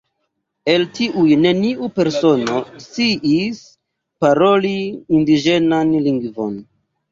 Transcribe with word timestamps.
El 0.71 0.85
tiuj 0.99 1.35
neniu 1.41 1.89
persono 1.99 2.57
sciis 2.87 3.61
paroli 4.25 4.75
indiĝenan 5.21 5.95
lingvon. 6.11 6.61